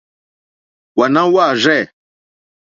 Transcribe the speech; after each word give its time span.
Wàná 0.97 1.21
jáàrzɛ̂. 1.33 1.81